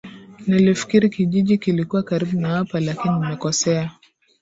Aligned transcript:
Nilifikiri 0.47 1.09
kijiji 1.09 1.57
kilikuwa 1.57 2.03
karibu 2.03 2.39
na 2.41 2.47
hapa, 2.49 2.79
lakini 2.79 3.13
nimekosea. 3.19 3.91